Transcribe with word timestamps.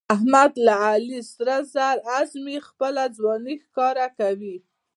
احمد 0.15 0.51
له 0.65 0.73
علي 0.87 1.19
سره 1.33 1.55
زور 1.73 1.97
ازمیي، 2.19 2.59
خپله 2.69 3.03
ځواني 3.17 3.55
ښکاره 3.63 4.07
کوي. 4.19 4.55